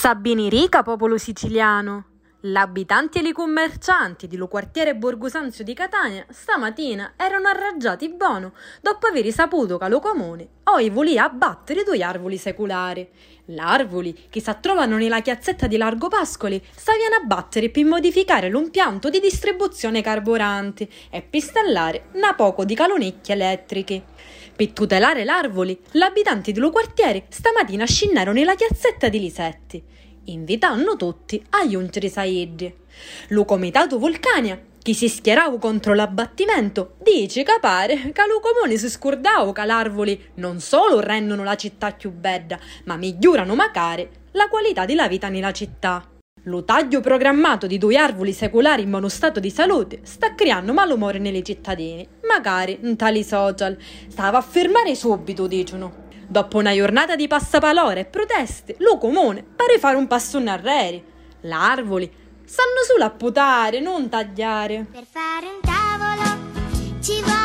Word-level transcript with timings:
Sabini 0.00 0.48
rica 0.48 0.82
popolo 0.82 1.18
siciliano. 1.18 2.09
L'abitanti 2.44 3.18
e 3.18 3.28
i 3.28 3.32
commercianti 3.32 4.26
di 4.26 4.36
lo 4.38 4.48
quartiere 4.48 4.96
Borgosanzio 4.96 5.62
di 5.62 5.74
Catania 5.74 6.24
stamattina 6.30 7.12
erano 7.16 7.48
arraggiati 7.48 8.08
buono 8.08 8.54
dopo 8.80 9.08
aver 9.08 9.30
saputo 9.30 9.76
che 9.76 9.88
lo 9.88 10.00
comune 10.00 10.48
oggi 10.64 10.88
voleva 10.88 11.24
abbattere 11.24 11.82
due 11.84 12.02
arvoli 12.02 12.38
secolari. 12.38 13.06
L'arvoli 13.46 14.28
che 14.30 14.40
si 14.40 14.56
trovano 14.58 14.96
nella 14.96 15.20
chiazzetta 15.20 15.66
di 15.66 15.76
Largo 15.76 16.08
Pascoli 16.08 16.64
stavano 16.74 17.16
a 17.16 17.26
battere 17.26 17.68
per 17.68 17.84
modificare 17.84 18.48
l'impianto 18.48 19.10
di 19.10 19.20
distribuzione 19.20 20.00
carburanti 20.00 20.90
e 21.10 21.20
per 21.20 21.42
installare 21.42 22.04
una 22.12 22.32
poco 22.34 22.64
di 22.64 22.74
calonecchie 22.74 23.34
elettriche. 23.34 24.02
Per 24.56 24.70
tutelare 24.72 25.24
l'arvoli, 25.24 25.78
gli 25.90 26.00
abitanti 26.00 26.52
dello 26.52 26.70
quartiere 26.70 27.26
stamattina 27.28 27.84
scinnarono 27.84 28.38
nella 28.38 28.54
chiazzetta 28.54 29.08
di 29.08 29.18
Lisetti, 29.18 29.82
invitando 30.24 30.96
tutti 30.96 31.42
a 31.50 31.66
giungere 31.66 32.08
saeddi. 32.08 32.72
Lo 33.28 33.44
comitato 33.44 33.98
Vulcania, 33.98 34.60
che 34.82 34.94
si 34.94 35.08
schierava 35.08 35.58
contro 35.58 35.94
l'abbattimento, 35.94 36.94
dice 37.02 37.42
che 37.42 37.58
pare 37.60 38.12
che 38.12 38.26
lo 38.26 38.40
comune 38.40 38.76
si 38.76 38.88
scordava 38.88 39.52
che 39.52 39.64
l'arvoli 39.64 40.22
non 40.34 40.60
solo 40.60 41.00
rendono 41.00 41.44
la 41.44 41.56
città 41.56 41.92
più 41.92 42.10
bella, 42.10 42.58
ma 42.84 42.96
migliorano 42.96 43.54
magari 43.54 44.08
la 44.32 44.48
qualità 44.48 44.84
della 44.86 45.08
vita 45.08 45.28
nella 45.28 45.52
città. 45.52 46.04
Lo 46.44 46.64
taglio 46.64 47.00
programmato 47.00 47.66
di 47.66 47.76
due 47.76 47.98
arvoli 47.98 48.32
secolari 48.32 48.82
in 48.82 48.90
buono 48.90 49.10
stato 49.10 49.40
di 49.40 49.50
salute 49.50 50.00
sta 50.04 50.34
creando 50.34 50.72
malumore 50.72 51.18
nei 51.18 51.44
cittadini, 51.44 52.08
magari 52.26 52.78
in 52.80 52.96
tali 52.96 53.22
social. 53.22 53.76
Stava 54.08 54.38
a 54.38 54.42
fermare 54.42 54.94
subito, 54.94 55.46
dicono. 55.46 56.08
Dopo 56.30 56.58
una 56.58 56.72
giornata 56.72 57.16
di 57.16 57.26
passapalore 57.26 58.00
e 58.02 58.04
proteste, 58.04 58.76
lo 58.78 58.98
comune 58.98 59.42
pare 59.42 59.80
fare 59.80 59.96
un 59.96 60.06
passo 60.06 60.38
in 60.38 60.46
arreri. 60.46 61.04
L'arvoli 61.40 62.08
stanno 62.44 62.84
solo 62.86 63.02
a 63.02 63.10
putare, 63.10 63.80
non 63.80 64.08
tagliare. 64.08 64.86
Per 64.92 65.06
fare 65.10 65.46
un 65.46 65.60
tavolo 65.60 67.39